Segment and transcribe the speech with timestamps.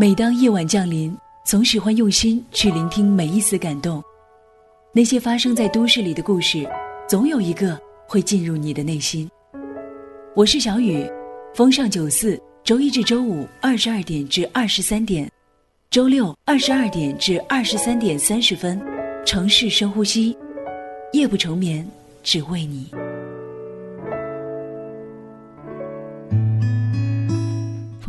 [0.00, 4.02] 每当夜晚降临，总喜欢用心去聆听每一丝感动。
[4.94, 6.66] 那些发生在都市里的故事，
[7.06, 9.30] 总有一个会进入你的内心。
[10.34, 11.06] 我是小雨，
[11.54, 15.30] 风尚九四，周一至周五二十二点至二十三点，
[15.90, 18.80] 周六二十二点至二十三点三十分，
[19.26, 20.34] 城市深呼吸，
[21.12, 21.86] 夜不成眠，
[22.22, 22.86] 只为你。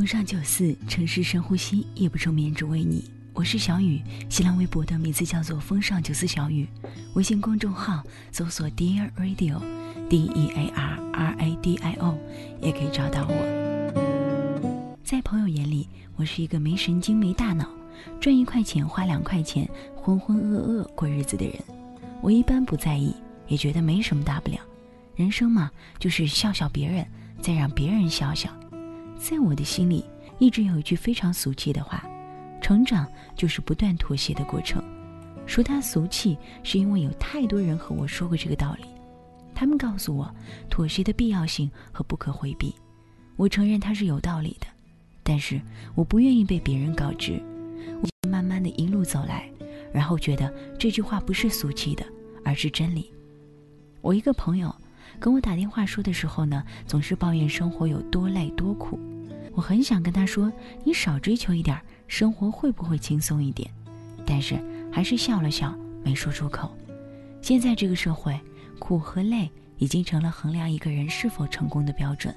[0.02, 3.08] 风尚九四，城市深呼吸，夜不成眠，只为你。
[3.34, 6.68] 我是小雨，新浪微博的名字叫做风尚九四小雨，
[7.14, 12.18] 微信公众号搜索 Dear Radio，D E A R R A D I O，
[12.64, 14.98] 也可以找到我。
[15.04, 17.70] 在朋友眼里，我是一个没神经、没大脑，
[18.20, 21.54] 赚一块钱花两块钱，浑浑噩噩过日子的人。
[22.24, 23.14] 我一般不在意，
[23.48, 24.58] 也觉得没什么大不了。
[25.16, 27.06] 人生嘛，就是笑笑别人，
[27.40, 28.50] 再让别人笑笑。
[29.22, 30.04] 在我的心里，
[30.40, 32.04] 一直有一句非常俗气的话：
[32.60, 34.84] 成长就是不断妥协的过程。
[35.46, 38.86] 说它俗气，是因为有太多人和我说过这个道理。
[39.54, 40.34] 他们告诉我
[40.72, 42.74] 妥协的必要性和不可回避。
[43.36, 44.66] 我承认它是有道理的，
[45.22, 45.62] 但是
[45.94, 47.40] 我不愿意被别人告知。
[48.02, 49.48] 我慢慢的一路走来，
[49.94, 52.04] 然后觉得这句话不是俗气的，
[52.44, 53.14] 而是真理。
[54.02, 54.74] 我一个朋友
[55.22, 59.00] 跟我打电话说的时候呢，总是抱怨生活有多累多苦。
[59.54, 60.52] 我很想跟他说
[60.84, 63.70] ：“你少追求一点，生活会不会轻松一点？”
[64.26, 64.60] 但是
[64.92, 66.76] 还是笑了笑，没说出口。
[67.40, 68.36] 现在这个社会，
[68.80, 72.36] 苦和累已经成了衡量一个人是否成功的标准。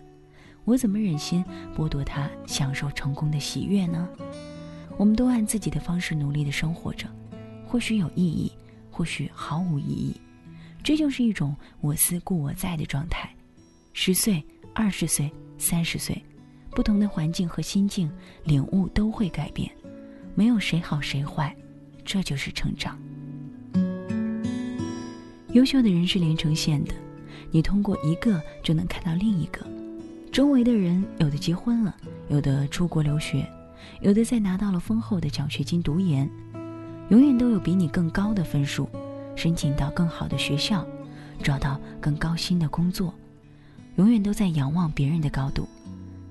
[0.66, 1.42] 我怎么忍心
[1.74, 4.06] 剥夺他享受成功的喜悦呢？
[4.98, 7.08] 我们都按自己的方式努力的生活着，
[7.66, 8.52] 或许有意义，
[8.90, 10.20] 或许毫无意义。
[10.84, 13.28] 这就是一种我思故我在的状态。
[13.94, 16.22] 十岁、二十岁、三十岁。
[16.72, 18.10] 不同的环境和心境，
[18.42, 19.70] 领悟都会改变，
[20.34, 21.54] 没有谁好谁坏，
[22.04, 22.98] 这就是成长。
[25.52, 26.92] 优秀的人是连成线的，
[27.52, 29.64] 你通过一个就能看到另一个。
[30.32, 31.94] 周围的人有的结婚了，
[32.28, 33.48] 有的出国留学，
[34.00, 36.28] 有的在拿到了丰厚的奖学金读研，
[37.10, 38.90] 永远都有比你更高的分数，
[39.36, 40.86] 申请到更好的学校，
[41.42, 43.14] 找到更高薪的工作，
[43.96, 45.68] 永远都在仰望别人的高度。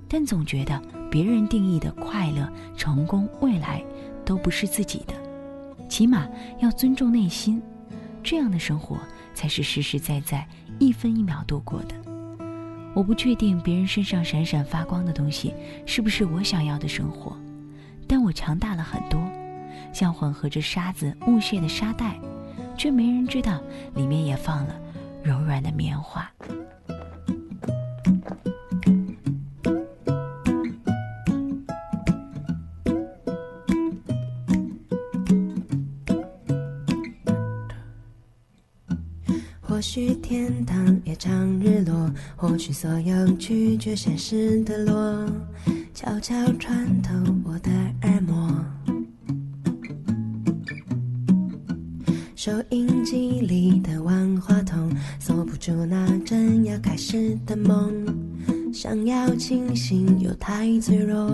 [0.08, 2.47] 但总觉得别人定义的快乐、
[2.78, 3.84] 成功、未来，
[4.24, 5.13] 都不是自己的。
[5.90, 6.28] 起码
[6.59, 7.62] 要尊重内心，
[8.24, 8.97] 这样的生活
[9.34, 10.47] 才是实实在在、
[10.80, 11.96] 一分一秒度过的。
[12.96, 15.53] 我不确定别人身上闪闪发光的东西
[15.86, 17.36] 是不是我想要的生活，
[18.08, 19.19] 但我强大了很多，
[19.92, 22.19] 像混合着沙子、木屑的沙袋，
[22.78, 23.61] 却没人知道
[23.95, 24.75] 里面也放了
[25.23, 26.29] 柔软的棉花。
[39.62, 45.28] 或许天堂也常日落，或许所有拒绝现实的落，
[45.94, 47.12] 悄悄穿透
[47.44, 47.72] 我的
[48.03, 48.93] 耳膜。
[52.46, 58.06] 收音机里的万花筒锁不住那正要开始的梦，
[58.74, 61.31] 想要清醒又太脆弱。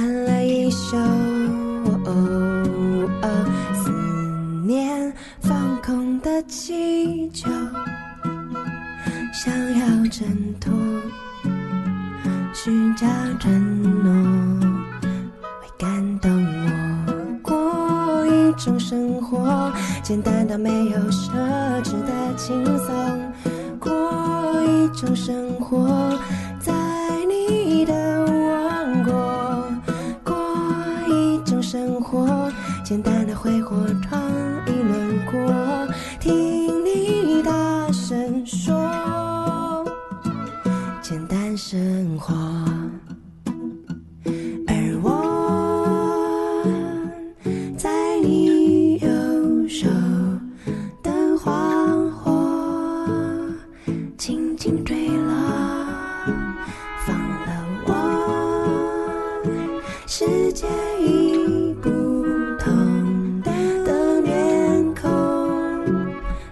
[0.00, 0.96] 弹了一首
[3.74, 3.90] 《思
[4.64, 4.98] 念》，
[5.40, 7.50] 放空的气球，
[9.34, 10.26] 想要挣
[10.58, 10.72] 脱，
[12.54, 13.06] 虚假
[13.38, 14.10] 承诺
[15.60, 17.40] 会感动我。
[17.42, 19.70] 过一种生活，
[20.02, 21.28] 简单到没有奢
[21.82, 22.88] 侈的轻松。
[23.78, 26.18] 过一种生活。
[32.90, 33.86] 简单的挥霍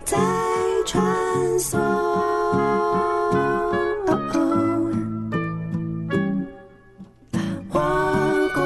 [0.08, 0.16] 在
[0.86, 1.04] 穿
[1.58, 1.76] 梭。
[7.70, 7.76] 我
[8.54, 8.58] 过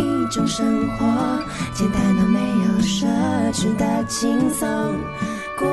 [0.00, 1.06] 一种生活，
[1.72, 3.06] 简单到没有奢
[3.52, 4.68] 侈的轻松。
[5.56, 5.64] 过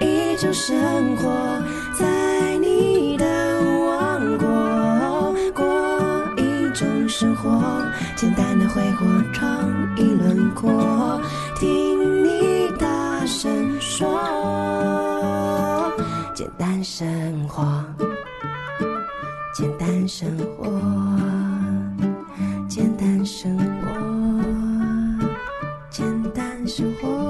[0.00, 1.30] 一种生活，
[1.96, 2.04] 在
[16.84, 17.64] 生活，
[19.54, 20.66] 简单生活，
[22.68, 23.88] 简单生活，
[25.88, 26.04] 简
[26.34, 27.23] 单生活，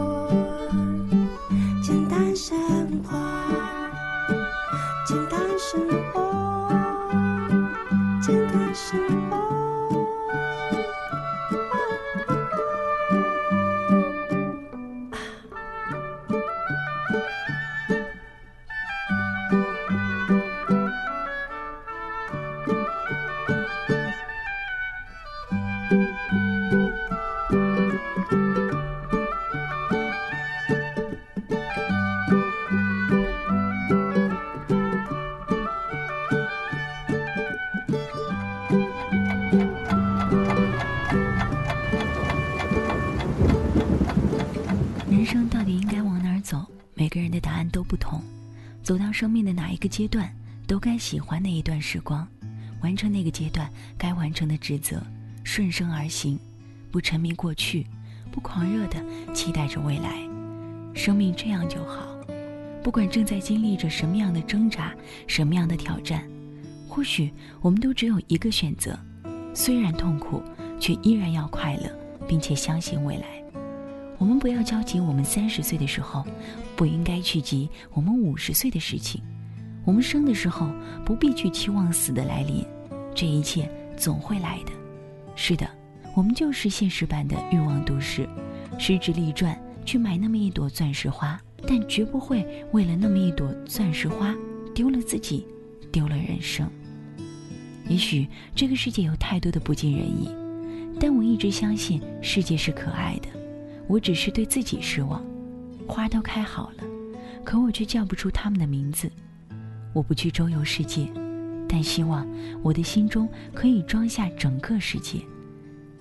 [49.95, 50.29] 阶段，
[50.67, 52.27] 都该喜欢那一段时光，
[52.83, 55.01] 完成那个阶段该完成的职责，
[55.45, 56.37] 顺生而行，
[56.91, 57.87] 不沉迷过去，
[58.33, 59.01] 不狂热的
[59.33, 60.19] 期待着未来。
[60.97, 62.09] 生命这样就好。
[62.83, 64.93] 不管正在经历着什么样的挣扎，
[65.29, 66.29] 什么样的挑战，
[66.89, 68.99] 或许我们都只有一个选择：
[69.55, 70.43] 虽然痛苦，
[70.81, 71.89] 却依然要快乐，
[72.27, 73.27] 并且相信未来。
[74.19, 76.27] 我们不要焦急，我们三十岁的时候，
[76.75, 79.23] 不应该去急我们五十岁的事情。
[79.85, 80.69] 我们生的时候，
[81.05, 82.65] 不必去期望死的来临，
[83.15, 84.73] 这一切总会来的。
[85.37, 85.69] 是的，
[86.15, 88.29] 我们就是现实版的欲望都市，
[88.79, 94.35] 时值力赚去买那么一朵钻石花，但绝不会为了那么一朵钻石花
[94.75, 95.47] 丢了自己，
[95.93, 96.69] 丢了人生。
[97.87, 100.31] 也许这个世界有太多的不尽人意，
[100.99, 103.29] 但我一直相信世界是可爱的。
[103.87, 105.23] 我只是对自己失望，
[105.87, 106.85] 花都开好了，
[107.45, 109.11] 可我却叫不出他们的名字。
[109.95, 111.09] 我不去周游世界，
[111.67, 112.27] 但希望
[112.63, 115.21] 我的心中可以装下整个世界。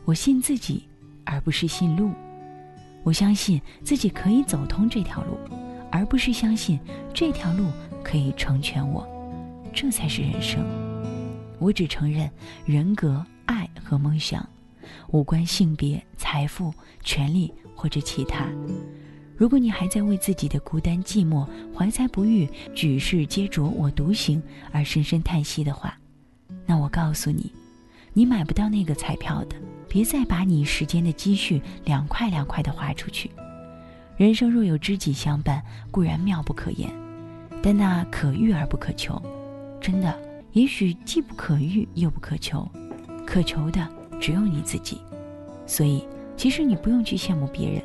[0.03, 0.83] 我信自己，
[1.23, 2.11] 而不是信路。
[3.03, 5.37] 我相信自己可以走通这条路，
[5.91, 6.77] 而不是相信
[7.13, 7.67] 这条路
[8.03, 9.07] 可以成全我。
[9.71, 10.65] 这才是人生。
[11.59, 12.29] 我只承认
[12.65, 14.45] 人格、爱和梦想，
[15.11, 17.53] 无关性别、财富、权利。
[17.75, 18.45] 或者其他，
[19.43, 21.45] 如果你还在为自己的孤单寂寞
[21.75, 25.97] 怀才不遇、举世皆浊我独行而深深叹息的话，
[26.65, 27.51] 那我告诉你，
[28.13, 29.57] 你买不到那个彩票的。
[29.89, 33.29] 别再把你时间的积蓄两块两块的花出去。
[34.15, 36.89] 人生若有知己相伴，固然妙不可言，
[37.61, 39.21] 但那可遇而不可求。
[39.81, 40.17] 真的，
[40.53, 42.65] 也许既不可遇又不可求，
[43.27, 43.85] 可求的
[44.21, 45.01] 只有你自己。
[45.67, 46.07] 所以。
[46.35, 47.83] 其实你不用去羡慕别人，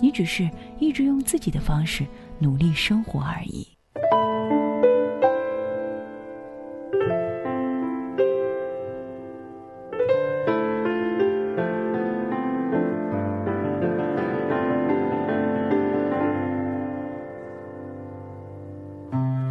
[0.00, 0.48] 你只是
[0.78, 2.06] 一直用自己的方式
[2.38, 3.66] 努力生活而已。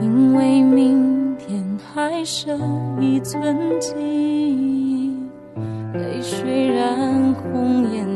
[0.01, 5.17] 因为明天还剩一寸记忆，
[5.93, 8.14] 泪水染红眼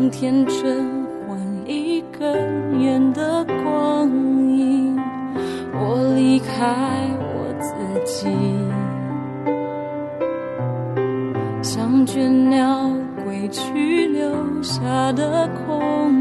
[0.00, 2.34] 用天真换一个
[2.78, 4.08] 圆的光
[4.48, 4.96] 阴，
[5.74, 7.74] 我离开我自
[8.06, 8.26] 己，
[11.62, 12.90] 像倦鸟
[13.22, 16.19] 归去留下的空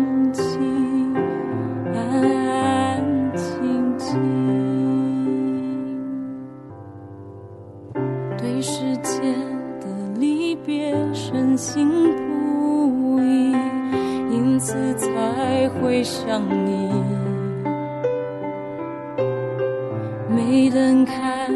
[14.60, 16.92] 次才会想你，
[20.28, 21.50] 没等看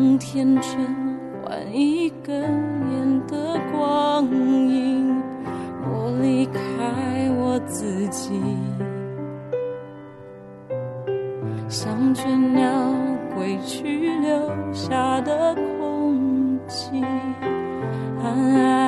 [0.00, 0.72] 用天真
[1.44, 4.26] 换一根烟的光
[4.66, 5.14] 阴
[5.84, 8.40] 我离开我自己。
[11.68, 12.66] 像倦鸟
[13.34, 17.04] 归去留下的空气
[18.22, 18.79] 安安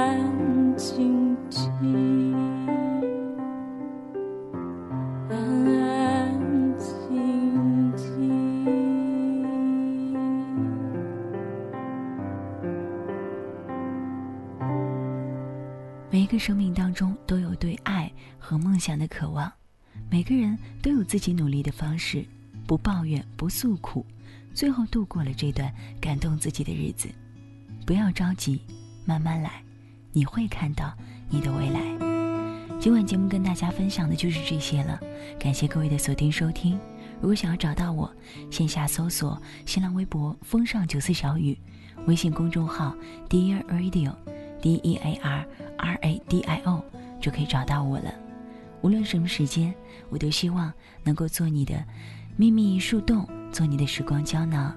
[16.12, 19.50] 每一个生命当中都有对爱和梦想的渴望，
[20.10, 22.22] 每个人都有自己努力的方式，
[22.66, 24.04] 不抱怨，不诉苦，
[24.52, 27.08] 最后度过了这段感动自己的日子。
[27.86, 28.60] 不要着急，
[29.06, 29.64] 慢慢来，
[30.12, 30.94] 你会看到
[31.30, 31.80] 你的未来。
[32.78, 35.00] 今晚节目跟大家分享的就是这些了，
[35.40, 36.78] 感谢各位的锁定收听。
[37.22, 38.14] 如果想要找到我，
[38.50, 41.56] 线下搜索新浪微博“风尚九四小雨”，
[42.06, 42.94] 微信公众号
[43.30, 44.12] “Dear Radio”。
[44.62, 46.82] D E A R R A D I O
[47.20, 48.14] 就可以找到我了。
[48.80, 49.74] 无论什么时间，
[50.08, 50.72] 我都希望
[51.04, 51.84] 能够做你的
[52.36, 54.74] 秘密树洞，做你的时光胶囊，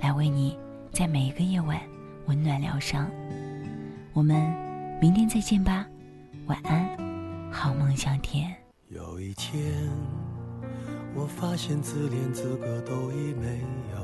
[0.00, 0.56] 来为你
[0.92, 1.80] 在每一个夜晚
[2.26, 3.10] 温暖疗伤。
[4.12, 4.40] 我们
[5.00, 5.84] 明天再见吧，
[6.46, 6.88] 晚安，
[7.50, 8.54] 好梦香甜。
[8.90, 9.90] 有一天，
[11.14, 13.58] 我发现自怜资格都已没
[13.92, 14.03] 有。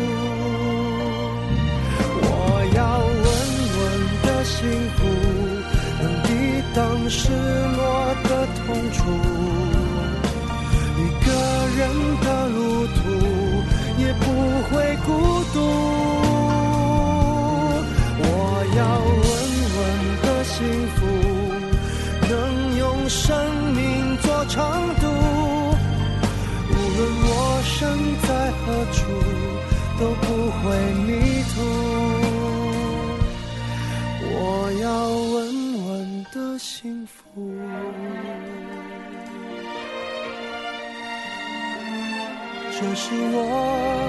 [4.61, 4.99] 幸福，
[6.03, 6.29] 能抵
[6.75, 7.81] 挡失落
[8.25, 8.61] 的痛
[8.93, 8.99] 楚。
[10.97, 11.27] 一个
[11.77, 11.81] 人
[12.21, 12.99] 的路途
[13.97, 14.23] 也不
[14.69, 14.71] 会
[15.03, 15.09] 孤
[15.51, 15.55] 独。
[18.19, 18.23] 我
[18.77, 18.79] 要
[19.17, 19.25] 稳
[19.77, 19.79] 稳
[20.21, 20.53] 的幸
[20.95, 20.99] 福，
[22.29, 22.31] 能
[22.77, 23.19] 用生
[23.73, 23.81] 命
[24.21, 24.59] 做长
[24.99, 25.03] 度。
[26.69, 27.73] 无论我身
[28.21, 28.29] 在
[28.61, 28.99] 何处，
[29.99, 30.25] 都不
[30.61, 30.61] 会
[31.07, 31.09] 迷
[31.55, 31.57] 途。
[36.81, 37.23] 幸福。
[42.71, 44.00] 这是我